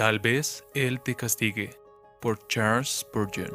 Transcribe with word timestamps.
Tal 0.00 0.18
vez 0.18 0.64
Él 0.72 1.02
te 1.02 1.14
castigue. 1.14 1.78
Por 2.22 2.48
Charles 2.48 2.88
Spurgeon. 2.88 3.50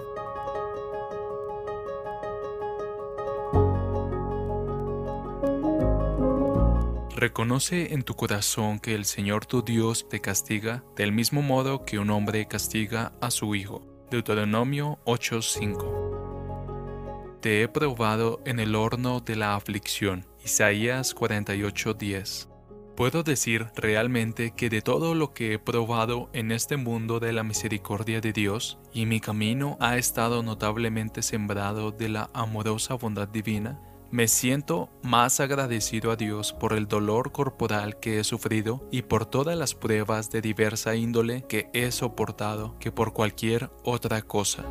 Reconoce 7.16 7.96
en 7.96 8.04
tu 8.04 8.14
corazón 8.14 8.78
que 8.78 8.94
el 8.94 9.06
Señor 9.06 9.48
tu 9.48 9.64
Dios 9.64 10.08
te 10.08 10.22
castiga 10.22 10.84
del 10.96 11.12
mismo 11.12 11.42
modo 11.42 11.84
que 11.84 11.98
un 11.98 12.12
hombre 12.12 12.48
castiga 12.48 13.14
a 13.22 13.32
su 13.32 13.56
hijo. 13.56 13.82
Deuteronomio 14.12 15.00
8:5. 15.06 17.40
Te 17.42 17.64
he 17.64 17.68
probado 17.68 18.40
en 18.46 18.60
el 18.60 18.76
horno 18.76 19.20
de 19.20 19.36
la 19.36 19.56
aflicción. 19.56 20.28
Isaías 20.44 21.16
48:10. 21.16 22.55
Puedo 22.96 23.24
decir 23.24 23.68
realmente 23.76 24.52
que 24.52 24.70
de 24.70 24.82
todo 24.82 25.16
lo 25.16 25.34
que 25.34 25.54
he 25.54 25.60
probado 25.60 26.30
en 26.32 26.54
este 26.54 26.78
mundo 26.78 27.20
de 27.20 27.34
la 27.34 27.44
misericordia 27.44 28.22
de 28.22 28.32
Dios, 28.32 28.80
y 28.94 29.06
mi 29.06 29.20
camino 29.20 29.76
ha 29.82 29.98
estado 29.98 30.44
notablemente 30.44 31.22
sembrado 31.22 31.92
de 31.92 32.08
la 32.08 32.30
amorosa 32.34 32.94
bondad 32.94 33.28
divina, 33.28 33.82
me 34.12 34.30
siento 34.30 34.90
más 35.04 35.42
agradecido 35.42 36.10
a 36.10 36.16
Dios 36.16 36.54
por 36.54 36.72
el 36.72 36.88
dolor 36.88 37.34
corporal 37.34 38.00
que 38.00 38.20
he 38.20 38.24
sufrido 38.24 38.88
y 38.92 39.02
por 39.02 39.26
todas 39.26 39.58
las 39.58 39.76
pruebas 39.76 40.30
de 40.32 40.40
diversa 40.40 40.96
índole 40.96 41.44
que 41.50 41.70
he 41.74 41.92
soportado 41.92 42.80
que 42.80 42.94
por 42.94 43.12
cualquier 43.12 43.72
otra 43.84 44.22
cosa. 44.22 44.64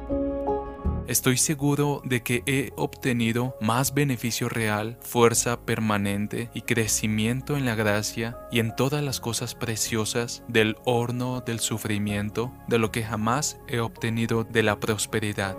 Estoy 1.06 1.36
seguro 1.36 2.00
de 2.02 2.22
que 2.22 2.42
he 2.46 2.72
obtenido 2.76 3.56
más 3.60 3.92
beneficio 3.92 4.48
real, 4.48 4.96
fuerza 5.02 5.60
permanente 5.60 6.48
y 6.54 6.62
crecimiento 6.62 7.58
en 7.58 7.66
la 7.66 7.74
gracia 7.74 8.38
y 8.50 8.58
en 8.58 8.74
todas 8.74 9.04
las 9.04 9.20
cosas 9.20 9.54
preciosas 9.54 10.42
del 10.48 10.76
horno 10.86 11.42
del 11.42 11.60
sufrimiento 11.60 12.54
de 12.68 12.78
lo 12.78 12.90
que 12.90 13.02
jamás 13.02 13.58
he 13.68 13.80
obtenido 13.80 14.44
de 14.44 14.62
la 14.62 14.80
prosperidad. 14.80 15.58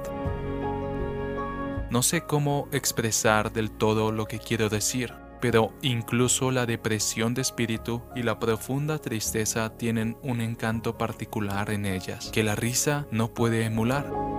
No 1.92 2.02
sé 2.02 2.22
cómo 2.22 2.68
expresar 2.72 3.54
del 3.54 3.70
todo 3.70 4.12
lo 4.12 4.26
que 4.26 4.40
quiero 4.40 4.70
decir, 4.70 5.14
pero 5.42 5.74
incluso 5.84 6.50
la 6.50 6.66
depresión 6.66 7.36
de 7.36 7.44
espíritu 7.44 8.02
y 8.16 8.24
la 8.24 8.40
profunda 8.40 8.98
tristeza 8.98 9.78
tienen 9.78 10.18
un 10.24 10.42
encanto 10.42 10.98
particular 10.98 11.70
en 11.70 11.86
ellas, 11.86 12.32
que 12.34 12.44
la 12.44 12.56
risa 12.56 13.06
no 13.12 13.32
puede 13.32 13.64
emular. 13.66 14.35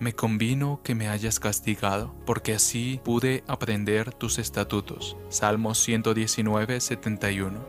Me 0.00 0.14
convino 0.14 0.80
que 0.82 0.94
me 0.94 1.08
hayas 1.08 1.38
castigado, 1.38 2.14
porque 2.24 2.54
así 2.54 3.02
pude 3.04 3.44
aprender 3.46 4.14
tus 4.14 4.38
estatutos. 4.38 5.18
Salmos 5.28 5.78
119, 5.78 6.80
71. 6.80 7.62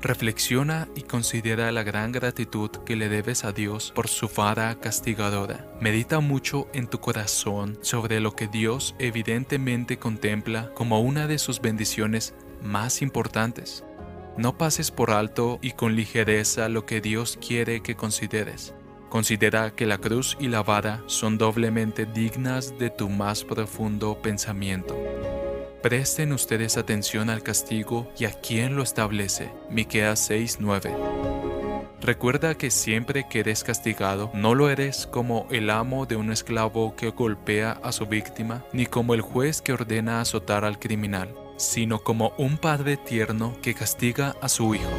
Reflexiona 0.00 0.86
y 0.94 1.02
considera 1.02 1.72
la 1.72 1.82
gran 1.82 2.12
gratitud 2.12 2.70
que 2.86 2.94
le 2.94 3.08
debes 3.08 3.44
a 3.44 3.50
Dios 3.50 3.90
por 3.92 4.06
su 4.06 4.28
vara 4.28 4.78
castigadora. 4.78 5.68
Medita 5.80 6.20
mucho 6.20 6.68
en 6.74 6.86
tu 6.86 7.00
corazón 7.00 7.76
sobre 7.80 8.20
lo 8.20 8.36
que 8.36 8.46
Dios 8.46 8.94
evidentemente 9.00 9.98
contempla 9.98 10.70
como 10.74 11.00
una 11.00 11.26
de 11.26 11.38
sus 11.38 11.60
bendiciones 11.60 12.34
más 12.62 13.02
importantes. 13.02 13.82
No 14.38 14.56
pases 14.56 14.92
por 14.92 15.10
alto 15.10 15.58
y 15.60 15.72
con 15.72 15.96
ligereza 15.96 16.68
lo 16.68 16.86
que 16.86 17.00
Dios 17.00 17.36
quiere 17.44 17.82
que 17.82 17.96
consideres. 17.96 18.74
Considera 19.14 19.70
que 19.70 19.86
la 19.86 19.98
cruz 19.98 20.36
y 20.40 20.48
la 20.48 20.64
vara 20.64 21.00
son 21.06 21.38
doblemente 21.38 22.04
dignas 22.04 22.76
de 22.80 22.90
tu 22.90 23.08
más 23.08 23.44
profundo 23.44 24.20
pensamiento. 24.20 24.98
Presten 25.84 26.32
ustedes 26.32 26.76
atención 26.76 27.30
al 27.30 27.44
castigo 27.44 28.12
y 28.18 28.24
a 28.24 28.32
quien 28.32 28.74
lo 28.74 28.82
establece. 28.82 29.52
Miqueas 29.70 30.28
6:9. 30.28 30.96
Recuerda 32.00 32.56
que 32.56 32.72
siempre 32.72 33.28
que 33.30 33.38
eres 33.38 33.62
castigado, 33.62 34.32
no 34.34 34.56
lo 34.56 34.68
eres 34.68 35.06
como 35.06 35.46
el 35.52 35.70
amo 35.70 36.06
de 36.06 36.16
un 36.16 36.32
esclavo 36.32 36.96
que 36.96 37.10
golpea 37.10 37.78
a 37.84 37.92
su 37.92 38.06
víctima, 38.06 38.64
ni 38.72 38.86
como 38.86 39.14
el 39.14 39.20
juez 39.20 39.62
que 39.62 39.74
ordena 39.74 40.20
azotar 40.20 40.64
al 40.64 40.80
criminal, 40.80 41.32
sino 41.56 42.00
como 42.00 42.32
un 42.36 42.58
padre 42.58 42.96
tierno 42.96 43.56
que 43.62 43.74
castiga 43.74 44.34
a 44.40 44.48
su 44.48 44.74
hijo. 44.74 44.90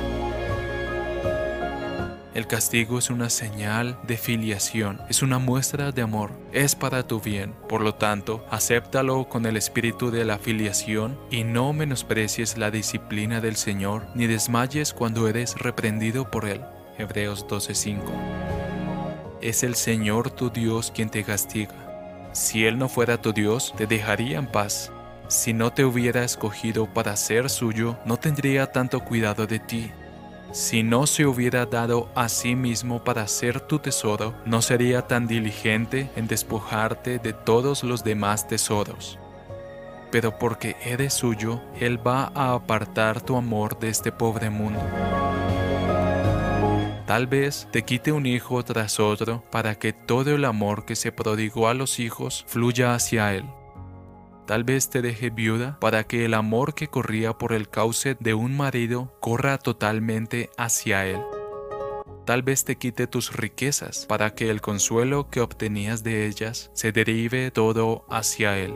El 2.35 2.47
castigo 2.47 3.00
es 3.00 3.09
una 3.09 3.29
señal 3.29 3.97
de 4.03 4.18
filiación, 4.18 5.00
es 5.07 5.22
una 5.22 5.40
muestra 5.40 5.94
de 5.94 6.01
amor, 6.01 6.31
es 6.51 6.75
para 6.75 7.07
tu 7.07 7.22
bien. 7.22 7.53
Por 7.69 7.79
lo 7.79 7.96
tanto, 7.96 8.46
acéptalo 8.51 9.29
con 9.29 9.46
el 9.46 9.56
espíritu 9.56 10.12
de 10.12 10.25
la 10.25 10.38
filiación 10.38 11.18
y 11.31 11.46
no 11.46 11.72
menosprecies 11.72 12.57
la 12.57 12.72
disciplina 12.72 13.40
del 13.40 13.56
Señor, 13.56 14.07
ni 14.16 14.28
desmayes 14.28 14.91
cuando 14.91 15.29
eres 15.29 15.56
reprendido 15.57 16.29
por 16.29 16.44
Él. 16.44 16.59
Hebreos 16.97 17.47
12:5. 17.47 18.01
Es 19.41 19.63
el 19.63 19.75
Señor 19.75 20.29
tu 20.29 20.50
Dios 20.50 20.91
quien 20.94 21.09
te 21.09 21.23
castiga. 21.23 22.29
Si 22.34 22.66
Él 22.66 22.78
no 22.78 22.90
fuera 22.90 23.22
tu 23.22 23.31
Dios, 23.31 23.73
te 23.78 23.88
dejaría 23.88 24.40
en 24.40 24.47
paz. 24.47 24.91
Si 25.29 25.53
no 25.53 25.72
te 25.72 25.85
hubiera 25.85 26.25
escogido 26.25 26.85
para 26.94 27.16
ser 27.16 27.50
suyo, 27.50 27.97
no 28.03 28.17
tendría 28.17 28.73
tanto 28.73 29.00
cuidado 29.00 29.47
de 29.47 29.59
ti 29.59 29.90
si 30.55 30.83
no 30.83 31.05
se 31.05 31.25
hubiera 31.25 31.66
dado 31.66 32.07
a 32.16 32.29
sí 32.29 32.55
mismo 32.55 33.03
para 33.03 33.27
ser 33.27 33.59
tu 33.59 33.79
tesoro, 33.79 34.33
no 34.45 34.61
sería 34.61 35.01
tan 35.01 35.27
diligente 35.27 36.09
en 36.16 36.27
despojarte 36.27 37.19
de 37.19 37.33
todos 37.33 37.83
los 37.83 38.05
demás 38.05 38.47
tesoros. 38.47 39.19
Pero 40.11 40.39
porque 40.39 40.77
eres 40.85 41.13
suyo, 41.13 41.61
Él 41.77 41.99
va 42.07 42.31
a 42.33 42.53
apartar 42.53 43.19
tu 43.19 43.35
amor 43.35 43.77
de 43.79 43.89
este 43.89 44.13
pobre 44.13 44.49
mundo. 44.49 44.79
Tal 47.05 47.27
vez 47.27 47.67
te 47.73 47.83
quite 47.83 48.13
un 48.13 48.25
hijo 48.25 48.63
tras 48.63 49.01
otro 49.01 49.43
para 49.51 49.75
que 49.75 49.91
todo 49.91 50.33
el 50.33 50.45
amor 50.45 50.85
que 50.85 50.95
se 50.95 51.11
prodigó 51.11 51.67
a 51.67 51.73
los 51.73 51.99
hijos 51.99 52.45
fluya 52.47 52.95
hacia 52.95 53.33
Él. 53.33 53.43
Tal 54.45 54.63
vez 54.63 54.89
te 54.89 55.01
deje 55.01 55.31
viuda 55.31 55.79
para 55.79 56.06
que 56.06 56.23
el 56.23 56.35
amor 56.35 56.75
que 56.75 56.88
corría 56.88 57.33
por 57.33 57.51
el 57.51 57.67
cauce 57.67 58.16
de 58.19 58.35
un 58.35 58.56
marido 58.56 59.11
corra 59.19 59.57
totalmente 59.57 60.51
hacia 60.56 61.07
él. 61.07 61.19
Tal 62.25 62.44
vez 62.44 62.63
te 62.63 62.75
quite 62.75 63.07
tus 63.07 63.35
riquezas 63.35 64.05
para 64.05 64.35
que 64.35 64.51
el 64.51 64.61
consuelo 64.61 65.29
que 65.29 65.41
obtenías 65.41 66.03
de 66.03 66.28
ellas 66.28 66.69
se 66.73 66.91
derive 66.91 67.50
todo 67.50 68.05
hacia 68.09 68.57
él. 68.59 68.73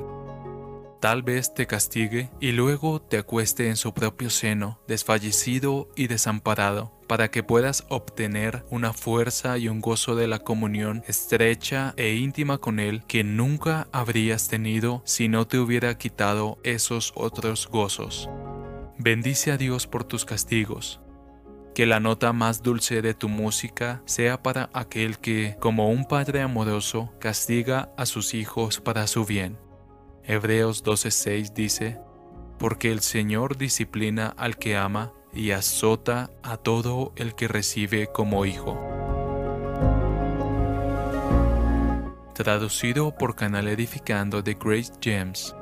Tal 1.00 1.24
vez 1.24 1.54
te 1.54 1.66
castigue 1.66 2.30
y 2.42 2.52
luego 2.52 3.02
te 3.02 3.18
acueste 3.18 3.70
en 3.70 3.78
su 3.78 3.94
propio 3.94 4.30
seno, 4.30 4.82
desfallecido 4.86 5.88
y 5.96 6.08
desamparado, 6.08 6.92
para 7.08 7.32
que 7.32 7.42
puedas 7.42 7.86
obtener 7.88 8.66
una 8.70 8.92
fuerza 8.92 9.58
y 9.58 9.70
un 9.70 9.80
gozo 9.80 10.16
de 10.16 10.28
la 10.28 10.40
comunión 10.40 11.02
estrecha 11.08 11.94
e 11.96 12.16
íntima 12.16 12.58
con 12.58 12.82
Él 12.82 13.04
que 13.08 13.24
nunca 13.24 13.88
habrías 13.94 14.50
tenido 14.50 15.02
si 15.06 15.30
no 15.30 15.48
te 15.48 15.58
hubiera 15.58 15.98
quitado 15.98 16.60
esos 16.64 17.14
otros 17.16 17.70
gozos. 17.70 18.30
Bendice 18.98 19.54
a 19.54 19.58
Dios 19.58 19.88
por 19.88 20.04
tus 20.04 20.26
castigos. 20.26 21.00
Que 21.74 21.86
la 21.86 22.02
nota 22.02 22.34
más 22.34 22.62
dulce 22.62 23.02
de 23.02 23.14
tu 23.14 23.30
música 23.30 24.02
sea 24.04 24.44
para 24.44 24.70
aquel 24.74 25.18
que, 25.20 25.56
como 25.62 25.88
un 25.88 26.04
padre 26.04 26.42
amoroso, 26.42 27.14
castiga 27.22 27.94
a 27.96 28.06
sus 28.06 28.34
hijos 28.34 28.82
para 28.82 29.08
su 29.08 29.24
bien 29.24 29.69
Hebreos 30.30 30.84
12:6 30.84 31.56
dice, 31.56 31.98
Porque 32.60 32.92
el 32.92 33.00
Señor 33.00 33.58
disciplina 33.58 34.28
al 34.38 34.58
que 34.58 34.78
ama 34.78 35.12
y 35.34 35.50
azota 35.50 36.30
a 36.44 36.58
todo 36.58 37.14
el 37.16 37.34
que 37.34 37.48
recibe 37.48 38.12
como 38.14 38.46
hijo. 38.46 38.80
Traducido 42.36 43.18
por 43.18 43.36
Canal 43.36 43.68
Edificando 43.68 44.44
de 44.44 44.54
Grace 44.54 44.94
James. 45.02 45.56